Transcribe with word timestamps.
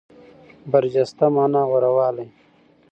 برجسته 0.71 1.25
مانا 1.35 1.61
غوره 1.69 1.91
والی. 1.97 2.27